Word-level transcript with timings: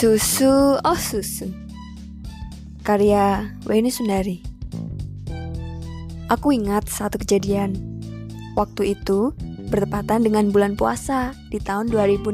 Susu, 0.00 0.80
oh 0.80 0.96
susu. 0.96 1.52
Karya 2.80 3.52
Weni 3.68 3.92
Sundari. 3.92 4.40
Aku 6.32 6.56
ingat 6.56 6.88
satu 6.88 7.20
kejadian. 7.20 7.76
Waktu 8.56 8.96
itu 8.96 9.36
bertepatan 9.68 10.24
dengan 10.24 10.48
bulan 10.56 10.72
puasa 10.72 11.36
di 11.52 11.60
tahun 11.60 11.92
2016. 11.92 12.32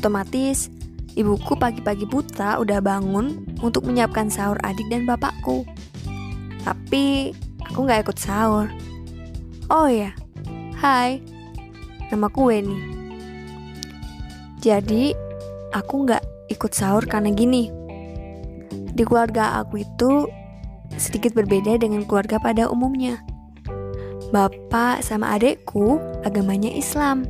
Otomatis, 0.00 0.72
ibuku 1.20 1.52
pagi-pagi 1.60 2.08
buta 2.08 2.56
udah 2.56 2.80
bangun 2.80 3.44
untuk 3.60 3.84
menyiapkan 3.84 4.32
sahur 4.32 4.56
adik 4.64 4.88
dan 4.88 5.04
bapakku. 5.04 5.68
Tapi 6.64 7.36
aku 7.60 7.84
nggak 7.84 8.08
ikut 8.08 8.16
sahur. 8.16 8.72
Oh 9.68 9.84
ya, 9.84 10.16
hai, 10.80 11.20
namaku 12.08 12.40
Weni. 12.48 12.96
Jadi, 14.64 15.25
aku 15.76 16.08
nggak 16.08 16.24
ikut 16.48 16.72
sahur 16.72 17.04
karena 17.04 17.28
gini. 17.36 17.68
Di 18.96 19.04
keluarga 19.04 19.60
aku 19.60 19.84
itu 19.84 20.24
sedikit 20.96 21.36
berbeda 21.36 21.76
dengan 21.76 22.08
keluarga 22.08 22.40
pada 22.40 22.72
umumnya. 22.72 23.20
Bapak 24.32 25.04
sama 25.04 25.36
adekku 25.36 26.00
agamanya 26.24 26.72
Islam, 26.72 27.28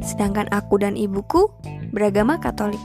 sedangkan 0.00 0.48
aku 0.48 0.80
dan 0.80 0.96
ibuku 0.96 1.52
beragama 1.92 2.40
Katolik. 2.40 2.80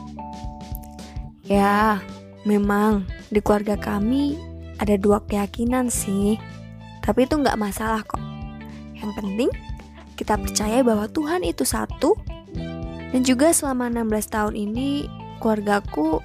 Ya, 1.48 2.04
memang 2.44 3.08
di 3.31 3.40
keluarga 3.40 3.80
kami 3.80 4.38
ada 4.78 5.00
dua 5.00 5.23
keyakinan 5.23 5.88
sih, 5.88 6.36
tapi 7.02 7.26
itu 7.26 7.40
nggak 7.40 7.58
masalah 7.58 8.04
kok. 8.04 8.22
Yang 9.00 9.12
penting 9.18 9.50
kita 10.14 10.38
percaya 10.38 10.86
bahwa 10.86 11.09
Tuhan 11.09 11.42
itu 11.42 11.66
satu 11.66 12.16
dan 13.14 13.22
juga 13.22 13.53
selama 13.53 13.94
16 13.94 14.33
tahun 14.33 14.53
ini 14.58 15.06
keluargaku 15.38 16.17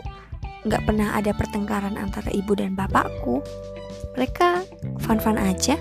nggak 0.64 0.88
pernah 0.88 1.12
ada 1.12 1.36
pertengkaran 1.36 2.00
antara 2.00 2.32
ibu 2.32 2.56
dan 2.56 2.72
bapakku. 2.72 3.44
Mereka 4.16 4.64
fun-fun 5.04 5.36
aja. 5.36 5.76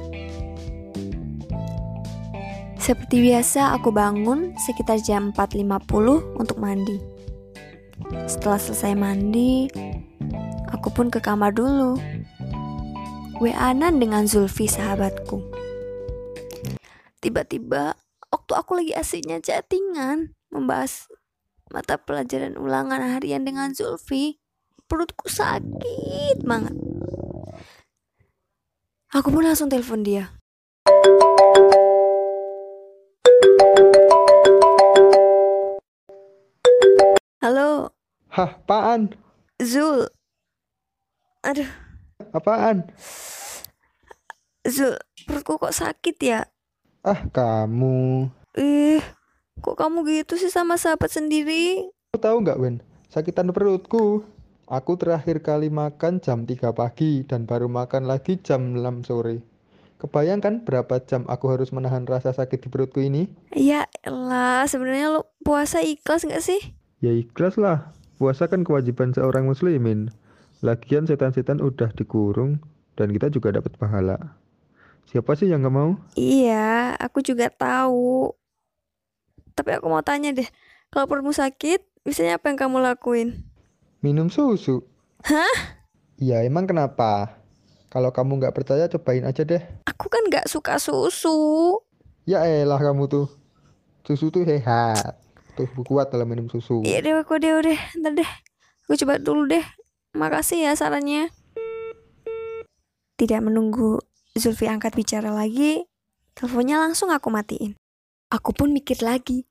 Seperti 2.78 3.20
biasa 3.24 3.76
aku 3.76 3.92
bangun 3.92 4.56
sekitar 4.56 5.00
jam 5.00 5.32
4.50 5.32 6.40
untuk 6.40 6.58
mandi. 6.60 7.00
Setelah 8.30 8.60
selesai 8.62 8.94
mandi, 8.96 9.68
aku 10.72 10.88
pun 10.94 11.12
ke 11.12 11.20
kamar 11.20 11.52
dulu. 11.52 12.00
WA-an 13.44 14.00
dengan 14.00 14.24
Zulfi 14.24 14.72
sahabatku. 14.72 15.44
Tiba-tiba 17.20 17.98
waktu 18.32 18.52
aku 18.56 18.72
lagi 18.80 18.94
asiknya 18.96 19.44
chattingan, 19.44 20.37
membahas 20.52 21.12
mata 21.68 22.00
pelajaran 22.00 22.56
ulangan 22.56 23.04
harian 23.04 23.44
dengan 23.44 23.76
Zulfi, 23.76 24.40
perutku 24.88 25.28
sakit 25.28 26.44
banget. 26.48 26.76
Aku 29.12 29.32
pun 29.32 29.44
langsung 29.48 29.72
telepon 29.72 30.04
dia. 30.04 30.32
Halo, 37.40 37.96
Hah, 38.28 38.60
apaan? 38.60 39.16
Zul. 39.64 40.12
Aduh, 41.48 41.70
Apaan? 42.36 42.92
Zul, 44.68 45.00
perutku 45.26 45.56
kok 45.56 45.72
sakit 45.72 46.18
ya? 46.20 46.44
Ah, 47.08 47.24
kamu. 47.32 48.28
Ih, 48.60 49.00
kok 49.62 49.76
kamu 49.78 50.06
gitu 50.08 50.38
sih 50.38 50.52
sama 50.52 50.78
sahabat 50.78 51.10
sendiri? 51.12 51.90
Kamu 52.14 52.20
tahu 52.22 52.38
nggak, 52.46 52.58
Wen? 52.60 52.76
Sakitan 53.08 53.52
perutku. 53.52 54.24
Aku 54.68 55.00
terakhir 55.00 55.40
kali 55.40 55.72
makan 55.72 56.20
jam 56.20 56.44
3 56.44 56.76
pagi 56.76 57.24
dan 57.24 57.48
baru 57.48 57.72
makan 57.72 58.04
lagi 58.04 58.36
jam 58.44 58.76
6 58.76 59.08
sore. 59.08 59.40
Kebayangkan 59.98 60.68
berapa 60.68 61.02
jam 61.08 61.24
aku 61.26 61.50
harus 61.50 61.72
menahan 61.72 62.04
rasa 62.04 62.36
sakit 62.36 62.68
di 62.68 62.70
perutku 62.70 63.00
ini? 63.00 63.32
Ya 63.56 63.88
elah, 64.04 64.68
sebenarnya 64.68 65.10
lo 65.10 65.32
puasa 65.42 65.80
ikhlas 65.82 66.28
nggak 66.28 66.44
sih? 66.44 66.60
Ya 67.00 67.16
ikhlas 67.16 67.56
lah. 67.56 67.96
Puasa 68.20 68.52
kan 68.52 68.68
kewajiban 68.68 69.16
seorang 69.16 69.48
muslimin. 69.48 70.12
Lagian 70.62 71.08
setan-setan 71.08 71.64
udah 71.64 71.94
dikurung 71.96 72.60
dan 73.00 73.14
kita 73.14 73.32
juga 73.32 73.56
dapat 73.56 73.78
pahala. 73.80 74.36
Siapa 75.08 75.32
sih 75.40 75.48
yang 75.48 75.64
nggak 75.64 75.76
mau? 75.80 75.96
Iya, 76.20 77.00
aku 77.00 77.24
juga 77.24 77.48
tahu. 77.48 78.36
Tapi 79.58 79.74
aku 79.74 79.90
mau 79.90 80.06
tanya 80.06 80.30
deh, 80.30 80.46
kalau 80.94 81.10
perutmu 81.10 81.34
sakit, 81.34 82.06
biasanya 82.06 82.38
apa 82.38 82.54
yang 82.54 82.62
kamu 82.62 82.78
lakuin? 82.78 83.42
Minum 84.06 84.30
susu. 84.30 84.86
Hah? 85.26 85.82
Ya 86.22 86.46
emang 86.46 86.70
kenapa? 86.70 87.42
Kalau 87.90 88.14
kamu 88.14 88.38
nggak 88.38 88.54
percaya 88.54 88.86
cobain 88.86 89.26
aja 89.26 89.42
deh. 89.42 89.66
Aku 89.90 90.14
kan 90.14 90.22
nggak 90.30 90.46
suka 90.46 90.78
susu. 90.78 91.74
Ya 92.30 92.46
elah 92.46 92.78
kamu 92.78 93.10
tuh. 93.10 93.26
Susu 94.06 94.30
tuh 94.30 94.46
sehat. 94.46 95.18
Tubuh 95.58 95.82
kuat 95.82 96.14
dalam 96.14 96.30
minum 96.30 96.46
susu. 96.54 96.86
Iya 96.86 97.02
deh, 97.02 97.18
aku 97.18 97.42
deh, 97.42 97.50
udah, 97.50 97.82
ntar 97.98 98.14
deh. 98.14 98.30
Aku 98.86 98.94
coba 98.94 99.18
dulu 99.18 99.50
deh. 99.50 99.66
Makasih 100.14 100.70
ya 100.70 100.78
sarannya. 100.78 101.34
Tidak 103.18 103.42
menunggu 103.42 103.98
Zulfi 104.38 104.70
angkat 104.70 104.94
bicara 104.94 105.34
lagi, 105.34 105.82
teleponnya 106.38 106.78
langsung 106.78 107.10
aku 107.10 107.34
matiin. 107.34 107.74
Aku 108.30 108.54
pun 108.54 108.70
mikir 108.70 109.02
lagi. 109.02 109.47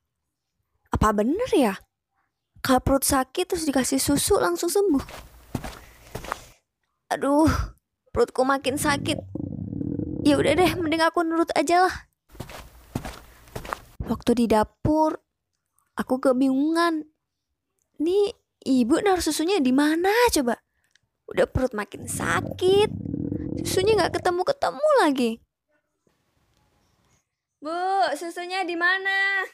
Apa 0.93 1.15
bener 1.17 1.51
ya? 1.55 1.75
Kalau 2.63 2.83
perut 2.83 3.07
sakit 3.07 3.47
terus 3.47 3.67
dikasih 3.67 4.03
susu 4.03 4.43
langsung 4.43 4.67
sembuh. 4.67 5.05
Aduh, 7.15 7.47
perutku 8.11 8.43
makin 8.43 8.75
sakit. 8.75 9.19
Ya 10.27 10.35
udah 10.35 10.59
deh, 10.59 10.73
mending 10.75 11.07
aku 11.07 11.23
nurut 11.23 11.55
aja 11.55 11.87
lah. 11.87 11.95
Waktu 14.07 14.35
di 14.35 14.47
dapur, 14.51 15.15
aku 15.95 16.19
kebingungan. 16.19 17.07
Nih, 18.03 18.35
ibu 18.67 18.99
naruh 18.99 19.23
susunya 19.23 19.63
di 19.63 19.71
mana 19.71 20.11
coba? 20.35 20.59
Udah 21.31 21.47
perut 21.47 21.75
makin 21.75 22.11
sakit. 22.11 22.91
Susunya 23.63 23.95
nggak 23.95 24.19
ketemu-ketemu 24.19 24.89
lagi. 25.03 25.31
Bu, 27.63 28.11
susunya 28.19 28.63
di 28.67 28.75
mana? 28.75 29.47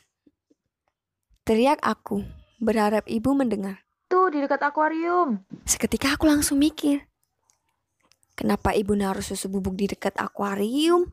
Teriak 1.42 1.82
aku, 1.82 2.22
berharap 2.62 3.03
ibu 3.10 3.34
mendengar. 3.34 3.82
Tuh 4.06 4.30
di 4.30 4.38
dekat 4.38 4.62
akuarium. 4.62 5.42
Seketika 5.66 6.14
aku 6.14 6.30
langsung 6.30 6.62
mikir. 6.62 7.10
Kenapa 8.38 8.70
ibu 8.78 8.94
naruh 8.94 9.26
susu 9.26 9.50
bubuk 9.50 9.75
di 9.75 9.91
dekat 9.91 10.14
akuarium? 10.22 11.10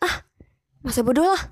Ah, 0.00 0.24
masa 0.80 1.04
bodoh 1.04 1.28
lah. 1.28 1.42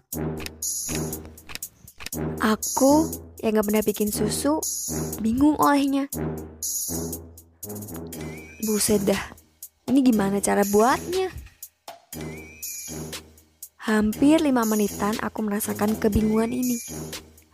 Aku 2.41 3.13
yang 3.45 3.61
gak 3.61 3.69
pernah 3.69 3.85
bikin 3.85 4.09
susu, 4.09 4.57
bingung 5.21 5.61
olehnya. 5.61 6.09
Buset 8.65 9.05
dah, 9.05 9.21
ini 9.93 10.01
gimana 10.01 10.41
cara 10.41 10.65
buatnya? 10.65 11.29
Hampir 13.85 14.41
lima 14.41 14.65
menitan 14.65 15.21
aku 15.21 15.45
merasakan 15.45 16.01
kebingungan 16.01 16.57
ini. 16.57 16.81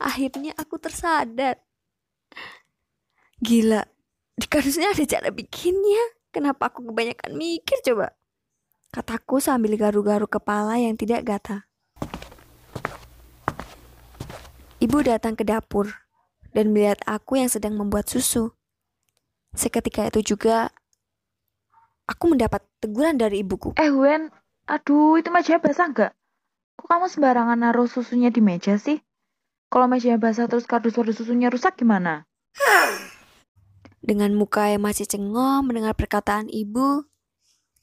Akhirnya 0.03 0.51
aku 0.59 0.83
tersadar. 0.83 1.63
Gila, 3.39 3.87
di 4.35 4.47
kardusnya 4.51 4.91
ada 4.91 5.07
cara 5.07 5.31
bikinnya. 5.31 6.19
Kenapa 6.35 6.75
aku 6.75 6.91
kebanyakan 6.91 7.39
mikir 7.39 7.79
coba? 7.87 8.11
Kataku 8.91 9.39
sambil 9.39 9.79
garu-garu 9.79 10.27
kepala 10.27 10.75
yang 10.83 10.99
tidak 10.99 11.23
gatal. 11.23 11.63
Ibu 14.83 14.99
datang 15.07 15.39
ke 15.39 15.47
dapur 15.47 15.95
dan 16.51 16.75
melihat 16.75 16.99
aku 17.07 17.39
yang 17.39 17.47
sedang 17.47 17.79
membuat 17.79 18.11
susu. 18.11 18.51
Seketika 19.55 20.11
itu 20.11 20.35
juga 20.35 20.75
aku 22.11 22.35
mendapat 22.35 22.67
teguran 22.83 23.15
dari 23.15 23.47
ibuku. 23.47 23.79
Eh 23.79 23.95
Wen, 23.95 24.35
aduh 24.67 25.23
itu 25.23 25.31
meja 25.31 25.63
basah 25.63 25.87
nggak? 25.93 26.13
Kok 26.81 26.87
kamu 26.91 27.07
sembarangan 27.07 27.59
naruh 27.63 27.87
susunya 27.87 28.35
di 28.35 28.43
meja 28.43 28.75
sih? 28.75 28.99
Kalau 29.73 29.89
meja 29.89 30.21
basah 30.21 30.45
terus 30.53 30.69
kardus-kardus 30.69 31.25
susunya 31.25 31.49
rusak 31.49 31.81
gimana? 31.81 32.29
Dengan 34.05 34.37
muka 34.37 34.69
yang 34.69 34.85
masih 34.85 35.09
cengong 35.09 35.65
mendengar 35.65 35.97
perkataan 35.97 36.53
ibu, 36.53 37.09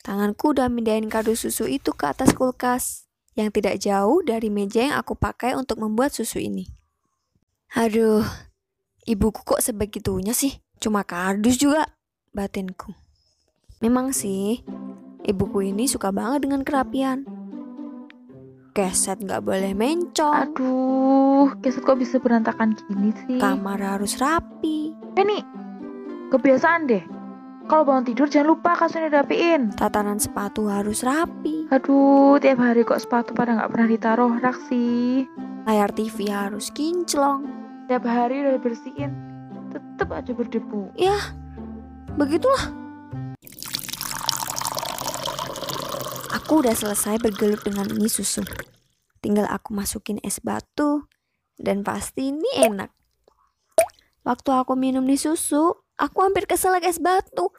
tanganku 0.05 0.53
udah 0.53 0.69
mindahin 0.69 1.09
kardus 1.09 1.49
susu 1.49 1.65
itu 1.65 1.89
ke 1.97 2.05
atas 2.05 2.37
kulkas 2.37 3.09
yang 3.33 3.49
tidak 3.49 3.81
jauh 3.81 4.21
dari 4.21 4.53
meja 4.53 4.85
yang 4.85 5.01
aku 5.01 5.17
pakai 5.17 5.57
untuk 5.57 5.81
membuat 5.81 6.13
susu 6.13 6.37
ini. 6.37 6.69
Aduh, 7.73 8.21
ibuku 9.09 9.41
kok 9.41 9.65
sebegitunya 9.65 10.37
sih? 10.37 10.61
Cuma 10.77 11.01
kardus 11.01 11.57
juga, 11.57 11.89
batinku. 12.37 12.93
Memang 13.81 14.13
sih, 14.13 14.61
ibuku 15.25 15.73
ini 15.73 15.89
suka 15.89 16.13
banget 16.13 16.45
dengan 16.45 16.61
kerapian. 16.61 17.38
Keset 18.79 19.19
nggak 19.19 19.43
boleh 19.43 19.75
mencong. 19.75 20.55
Aduh, 20.55 21.51
keset 21.59 21.83
kok 21.83 21.99
bisa 21.99 22.15
berantakan 22.15 22.79
gini 22.87 23.11
sih? 23.27 23.35
Kamar 23.35 23.75
harus 23.75 24.15
rapi. 24.23 24.95
Ini 25.19 25.43
kebiasaan 26.31 26.87
deh. 26.87 27.03
Kalau 27.67 27.83
bangun 27.83 28.07
tidur 28.07 28.31
jangan 28.31 28.55
lupa 28.55 28.79
kasurnya 28.79 29.11
dirapiin. 29.11 29.75
Tatanan 29.75 30.15
sepatu 30.15 30.71
harus 30.71 31.03
rapi. 31.03 31.67
Aduh, 31.75 32.39
tiap 32.39 32.63
hari 32.63 32.87
kok 32.87 33.03
sepatu 33.03 33.35
pada 33.35 33.59
nggak 33.59 33.67
pernah 33.67 33.87
ditaruh 33.91 34.31
rak 34.39 34.55
sih. 34.71 35.27
Layar 35.67 35.91
TV 35.91 36.31
harus 36.31 36.71
kinclong. 36.71 37.51
Tiap 37.91 38.07
hari 38.07 38.47
udah 38.47 38.63
dibersihin, 38.63 39.11
tetep 39.75 40.07
aja 40.07 40.31
berdebu. 40.31 40.87
Ya, 40.95 41.19
begitulah. 42.15 42.71
Aku 46.49 46.65
udah 46.65 46.73
selesai 46.73 47.21
bergelut 47.21 47.61
dengan 47.61 47.85
mie 47.93 48.09
susu. 48.09 48.41
Tinggal 49.21 49.45
aku 49.53 49.69
masukin 49.69 50.17
es 50.25 50.41
batu 50.41 51.05
dan 51.61 51.85
pasti 51.85 52.33
ini 52.33 52.65
enak. 52.65 52.89
Waktu 54.25 54.49
aku 54.57 54.73
minum 54.73 55.05
di 55.05 55.13
susu, 55.13 55.77
aku 55.93 56.17
hampir 56.25 56.49
keselak 56.49 56.89
es 56.89 56.97
batu. 56.97 57.53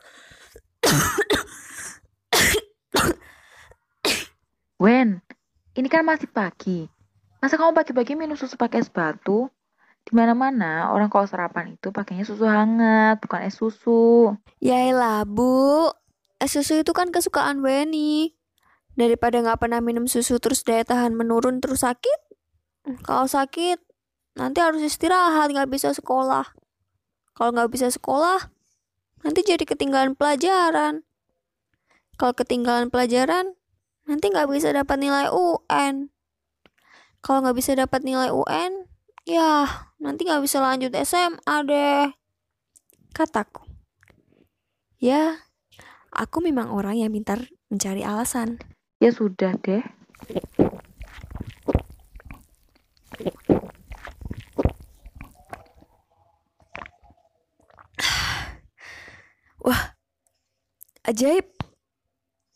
Wen, 4.83 5.23
ini 5.79 5.87
kan 5.87 6.03
masih 6.03 6.27
pagi. 6.27 6.91
Masa 7.39 7.63
kamu 7.63 7.71
pagi-pagi 7.71 8.19
minum 8.19 8.35
susu 8.35 8.59
pakai 8.59 8.83
es 8.83 8.91
batu? 8.91 9.47
Di 10.03 10.19
mana-mana 10.19 10.91
orang 10.91 11.07
kalau 11.07 11.31
sarapan 11.31 11.79
itu 11.79 11.95
pakainya 11.95 12.27
susu 12.27 12.43
hangat, 12.43 13.23
bukan 13.23 13.47
es 13.47 13.55
susu. 13.55 14.35
Yaelah, 14.59 15.23
Bu. 15.31 15.95
Es 16.43 16.59
susu 16.59 16.83
itu 16.83 16.91
kan 16.91 17.15
kesukaan 17.15 17.63
Weni. 17.63 18.40
Daripada 19.01 19.41
nggak 19.41 19.65
pernah 19.65 19.81
minum 19.81 20.05
susu 20.05 20.37
terus 20.37 20.61
daya 20.61 20.85
tahan 20.85 21.17
menurun 21.17 21.65
terus 21.65 21.89
sakit. 21.89 22.21
Kalau 23.01 23.25
sakit, 23.25 23.81
nanti 24.37 24.61
harus 24.61 24.85
istirahat, 24.85 25.49
nggak 25.57 25.73
bisa 25.73 25.97
sekolah. 25.97 26.53
Kalau 27.33 27.51
nggak 27.57 27.73
bisa 27.73 27.89
sekolah, 27.89 28.53
nanti 29.25 29.41
jadi 29.41 29.65
ketinggalan 29.65 30.13
pelajaran. 30.13 31.09
Kalau 32.21 32.37
ketinggalan 32.37 32.93
pelajaran, 32.93 33.57
nanti 34.05 34.29
nggak 34.29 34.53
bisa 34.53 34.77
dapat 34.77 35.01
nilai 35.01 35.33
UN. 35.33 36.13
Kalau 37.25 37.41
nggak 37.41 37.57
bisa 37.57 37.73
dapat 37.73 38.05
nilai 38.05 38.29
UN, 38.29 38.85
ya 39.25 39.65
nanti 39.97 40.29
nggak 40.29 40.45
bisa 40.45 40.61
lanjut 40.61 40.93
SMA 40.93 41.57
deh. 41.65 42.13
Kataku. 43.17 43.65
Ya, 45.01 45.49
aku 46.13 46.45
memang 46.45 46.69
orang 46.69 47.01
yang 47.01 47.17
pintar 47.17 47.49
mencari 47.73 48.05
alasan. 48.05 48.61
Ya 49.01 49.09
sudah 49.09 49.57
deh. 49.65 49.81
Wah, 59.65 59.97
ajaib. 61.09 61.49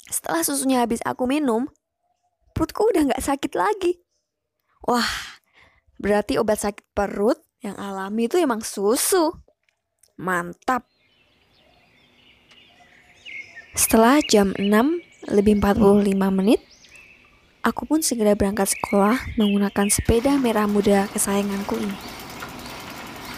Setelah 0.05 0.45
susunya 0.45 0.85
habis 0.85 1.01
aku 1.09 1.25
minum, 1.25 1.65
perutku 2.53 2.93
udah 2.93 3.09
nggak 3.09 3.25
sakit 3.25 3.57
lagi. 3.57 4.05
Wah, 4.85 5.41
berarti 5.97 6.37
obat 6.37 6.61
sakit 6.61 6.85
perut 6.93 7.41
yang 7.65 7.81
alami 7.81 8.29
itu 8.29 8.37
emang 8.37 8.61
susu. 8.61 9.33
Mantap. 10.21 10.85
Setelah 13.73 14.21
jam 14.29 14.53
6 14.61 15.04
lebih 15.29 15.57
45 15.61 16.05
menit, 16.33 16.61
aku 17.65 17.89
pun 17.89 18.05
segera 18.05 18.37
berangkat 18.37 18.77
sekolah 18.77 19.17
menggunakan 19.41 19.89
sepeda 19.89 20.37
merah 20.37 20.69
muda 20.69 21.09
kesayanganku 21.13 21.81
ini. 21.81 21.97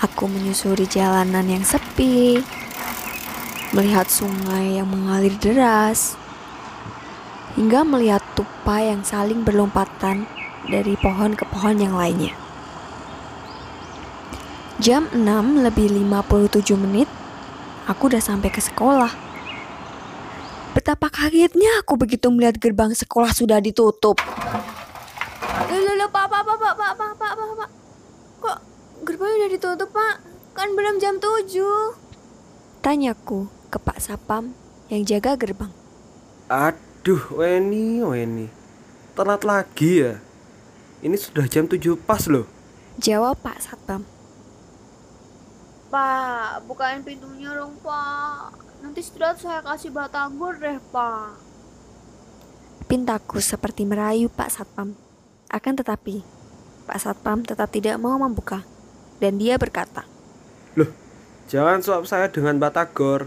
Aku 0.03 0.29
menyusuri 0.29 0.85
jalanan 0.85 1.47
yang 1.47 1.65
sepi, 1.65 2.43
melihat 3.73 4.11
sungai 4.11 4.77
yang 4.77 4.91
mengalir 4.91 5.33
deras, 5.41 6.19
hingga 7.57 7.87
melihat 7.87 8.21
tupai 8.37 8.93
yang 8.93 9.01
saling 9.01 9.41
berlompatan 9.47 10.29
dari 10.69 10.99
pohon 11.01 11.33
ke 11.33 11.49
pohon 11.49 11.81
yang 11.81 11.97
lainnya. 11.97 12.37
Jam 14.77 15.09
6 15.09 15.65
lebih 15.65 15.89
57 15.89 16.77
menit, 16.77 17.09
aku 17.89 18.13
udah 18.13 18.21
sampai 18.21 18.53
ke 18.53 18.61
sekolah. 18.61 19.26
Betapa 20.87 21.11
kagetnya 21.11 21.83
aku 21.83 21.99
begitu 21.99 22.31
melihat 22.31 22.63
gerbang 22.63 22.95
sekolah 22.95 23.35
sudah 23.35 23.59
ditutup. 23.59 24.23
Loh, 25.67 25.95
loh, 25.99 26.07
pak, 26.15 26.31
pak, 26.31 26.47
pak, 26.47 26.57
pak, 26.63 26.75
pak, 26.79 26.93
pak, 26.95 27.11
pak, 27.19 27.33
pak, 27.35 27.55
pak. 27.59 27.71
Kok 28.39 28.59
gerbangnya 29.03 29.35
udah 29.35 29.51
ditutup, 29.51 29.91
pak? 29.91 30.23
Kan 30.55 30.79
belum 30.79 31.03
jam 31.03 31.19
7. 31.19 31.59
Tanyaku 32.87 33.51
ke 33.67 33.83
Pak 33.83 33.99
Sapam 33.99 34.55
yang 34.87 35.03
jaga 35.03 35.35
gerbang. 35.35 35.75
Aduh, 36.47 37.35
Weni, 37.35 38.07
Weni. 38.07 38.47
Telat 39.19 39.43
lagi 39.43 40.07
ya. 40.07 40.23
Ini 41.03 41.19
sudah 41.19 41.51
jam 41.51 41.67
7 41.67 41.99
pas 41.99 42.31
loh. 42.31 42.47
Jawab 43.03 43.43
Pak 43.43 43.59
Satpam. 43.59 44.07
Pak, 45.91 46.63
bukain 46.71 47.03
pintunya 47.03 47.51
dong, 47.59 47.75
Pak. 47.83 48.66
Nanti 48.87 49.03
istirahat 49.03 49.43
saya 49.43 49.67
kasih 49.67 49.91
batagor 49.91 50.63
deh, 50.63 50.79
Pak. 50.95 51.35
Pintaku 52.87 53.43
seperti 53.43 53.83
merayu 53.83 54.31
Pak 54.31 54.47
Satpam. 54.47 54.95
Akan 55.51 55.75
tetapi, 55.75 56.23
Pak 56.87 56.95
Satpam 57.03 57.43
tetap 57.43 57.67
tidak 57.75 57.99
mau 57.99 58.15
membuka. 58.15 58.63
Dan 59.19 59.43
dia 59.43 59.59
berkata, 59.59 60.07
Loh, 60.79 60.87
jangan 61.51 61.83
suap 61.83 62.07
saya 62.07 62.31
dengan 62.31 62.63
batagor. 62.63 63.27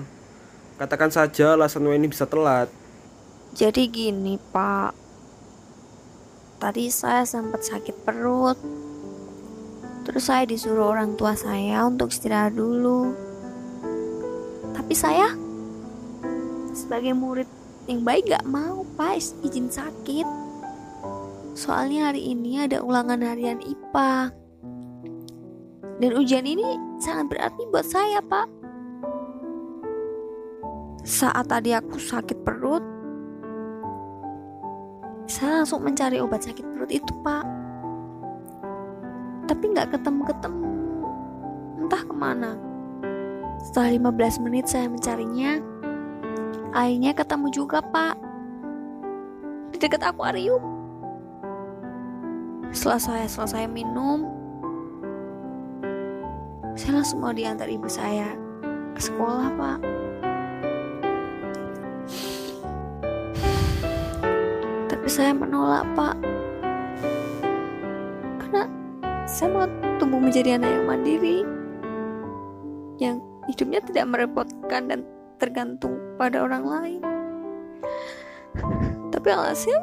Katakan 0.80 1.12
saja 1.12 1.60
alasan 1.60 1.84
Weni 1.92 2.08
bisa 2.08 2.24
telat. 2.24 2.72
Jadi 3.52 3.84
gini, 3.92 4.40
Pak. 4.40 4.96
Tadi 6.64 6.88
saya 6.88 7.28
sempat 7.28 7.68
sakit 7.68 8.08
perut. 8.08 8.56
Terus 10.08 10.24
saya 10.24 10.48
disuruh 10.48 10.96
orang 10.96 11.20
tua 11.20 11.36
saya 11.36 11.84
untuk 11.84 12.16
istirahat 12.16 12.56
dulu. 12.56 13.12
Tapi 14.72 14.96
saya 14.96 15.49
sebagai 16.80 17.12
murid 17.12 17.50
yang 17.92 18.08
baik 18.08 18.32
gak 18.32 18.48
mau, 18.48 18.88
Pak, 18.96 19.20
izin 19.44 19.68
sakit. 19.68 20.24
Soalnya 21.58 22.14
hari 22.14 22.32
ini 22.32 22.64
ada 22.64 22.80
ulangan 22.80 23.20
harian 23.20 23.60
IPA. 23.60 24.32
Dan 26.00 26.12
ujian 26.16 26.48
ini 26.48 26.64
sangat 27.04 27.36
berarti 27.36 27.62
buat 27.68 27.84
saya, 27.84 28.24
Pak. 28.24 28.48
Saat 31.04 31.52
tadi 31.52 31.76
aku 31.76 32.00
sakit 32.00 32.40
perut, 32.48 32.86
saya 35.28 35.62
langsung 35.62 35.84
mencari 35.84 36.24
obat 36.24 36.48
sakit 36.48 36.64
perut 36.64 36.92
itu, 36.94 37.12
Pak. 37.26 37.44
Tapi 39.52 39.64
nggak 39.76 39.98
ketemu-ketemu. 39.98 40.72
Entah 41.84 42.04
ke 42.06 42.16
mana. 42.16 42.52
Setelah 43.60 44.14
15 44.16 44.46
menit 44.46 44.72
saya 44.72 44.88
mencarinya, 44.88 45.60
akhirnya 46.74 47.12
ketemu 47.18 47.48
juga, 47.54 47.80
Pak. 47.82 48.16
Di 49.74 49.78
dekat 49.78 50.02
akuarium. 50.06 50.62
Setelah 52.70 53.02
saya 53.02 53.26
selesai 53.26 53.66
minum, 53.66 54.30
saya 56.78 57.02
langsung 57.02 57.22
mau 57.22 57.34
diantar 57.34 57.66
ibu 57.66 57.90
saya 57.90 58.38
ke 58.94 59.02
sekolah, 59.02 59.50
Pak. 59.58 59.80
Tapi 64.90 65.08
saya 65.10 65.34
menolak, 65.34 65.86
Pak. 65.98 66.16
Karena 68.46 68.64
saya 69.26 69.50
mau 69.50 69.66
tumbuh 69.98 70.22
menjadi 70.22 70.62
anak 70.62 70.70
yang 70.70 70.86
mandiri. 70.86 71.38
Yang 73.02 73.16
hidupnya 73.50 73.82
tidak 73.82 74.06
merepotkan 74.14 74.86
dan 74.86 75.02
tergantung 75.40 75.96
pada 76.20 76.44
orang 76.44 76.64
lain. 76.68 77.02
Tapi 79.16 79.28
alhasil, 79.32 79.80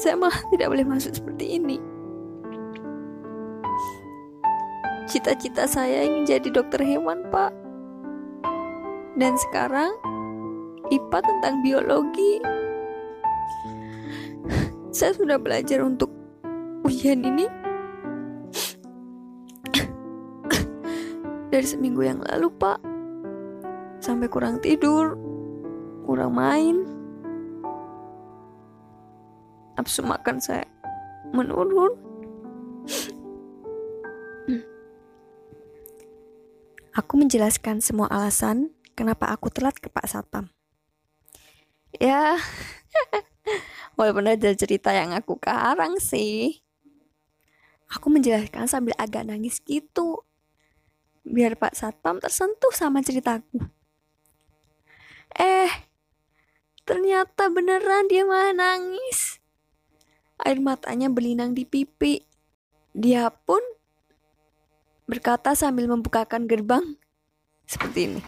saya 0.00 0.16
malah 0.16 0.40
tidak 0.48 0.72
boleh 0.72 0.86
masuk 0.88 1.12
seperti 1.12 1.60
ini. 1.60 1.76
Cita-cita 5.10 5.66
saya 5.66 6.06
ingin 6.06 6.24
jadi 6.24 6.48
dokter 6.54 6.80
hewan, 6.80 7.26
Pak. 7.28 7.52
Dan 9.18 9.34
sekarang, 9.36 9.90
IPA 10.88 11.18
tentang 11.20 11.66
biologi. 11.66 12.38
Saya 14.96 15.12
sudah 15.18 15.38
belajar 15.38 15.82
untuk 15.82 16.14
ujian 16.86 17.26
ini 17.26 17.46
dari 21.52 21.66
seminggu 21.66 22.06
yang 22.06 22.22
lalu, 22.22 22.46
Pak. 22.54 22.89
Sampai 24.10 24.26
kurang 24.26 24.58
tidur, 24.58 25.14
kurang 26.02 26.34
main. 26.34 26.82
nafsu 29.78 30.02
makan 30.02 30.42
saya 30.42 30.66
menurun. 31.30 31.94
Aku 36.90 37.14
menjelaskan 37.22 37.78
semua 37.78 38.10
alasan 38.10 38.74
kenapa 38.98 39.30
aku 39.30 39.46
telat 39.46 39.78
ke 39.78 39.86
Pak 39.86 40.10
Satpam. 40.10 40.50
Ya, 41.94 42.34
walaupun 43.94 44.26
ada 44.26 44.50
cerita 44.58 44.90
yang 44.90 45.14
aku 45.14 45.38
karang 45.38 46.02
sih. 46.02 46.66
Aku 47.94 48.10
menjelaskan 48.10 48.66
sambil 48.66 48.98
agak 48.98 49.22
nangis 49.22 49.62
gitu. 49.62 50.26
Biar 51.22 51.54
Pak 51.54 51.78
Satpam 51.78 52.18
tersentuh 52.18 52.74
sama 52.74 53.06
ceritaku. 53.06 53.79
Ternyata 57.20 57.52
beneran 57.52 58.08
dia 58.08 58.24
malah 58.24 58.56
nangis. 58.56 59.44
Air 60.40 60.56
matanya 60.56 61.12
berlinang 61.12 61.52
di 61.52 61.68
pipi. 61.68 62.24
Dia 62.96 63.28
pun 63.28 63.60
berkata 65.04 65.52
sambil 65.52 65.84
membukakan 65.84 66.48
gerbang 66.48 66.96
seperti 67.68 68.08
ini. 68.08 68.22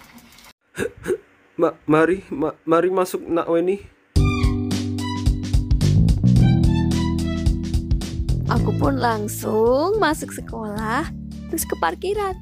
Ma 1.57 1.73
mari, 1.89 2.21
ma 2.29 2.53
mari 2.69 2.93
masuk 2.93 3.25
nak 3.25 3.49
Weni. 3.49 3.81
Aku 8.53 8.77
pun 8.77 9.01
langsung 9.01 9.97
masuk 9.97 10.37
sekolah, 10.37 11.09
terus 11.49 11.65
ke 11.65 11.73
parkiran. 11.81 12.37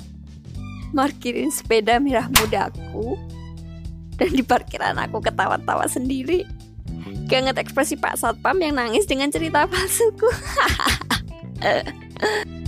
Parkirin 0.90 1.54
sepeda 1.54 2.02
merah 2.02 2.26
mudaku. 2.26 3.14
Dan 4.21 4.37
di 4.37 4.45
parkiran 4.45 5.00
aku 5.00 5.25
ketawa-tawa 5.25 5.89
sendiri. 5.89 6.45
Keinget 7.33 7.57
ekspresi 7.57 7.97
Pak 7.97 8.21
Satpam 8.21 8.61
yang 8.61 8.77
nangis 8.77 9.09
dengan 9.09 9.33
cerita 9.33 9.65
palsuku. 9.65 10.29